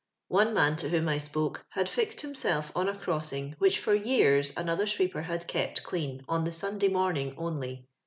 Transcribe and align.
One 0.29 0.55
man 0.55 0.77
to 0.77 0.87
idiom 0.87 1.09
I 1.09 1.19
spoke, 1.19 1.63
had 1.69 1.87
fixed 1.87 2.21
himself 2.21 2.71
on 2.75 2.89
a 2.89 2.93
oossing 2.95 3.53
which 3.59 3.77
for 3.77 3.93
years 3.93 4.51
another 4.57 4.87
sweeper 4.87 5.21
liad 5.25 5.45
kept 5.45 5.87
dean 5.91 6.25
on 6.27 6.43
the 6.43 6.51
Sunday 6.51 6.87
morning 6.87 7.35
only. 7.37 7.87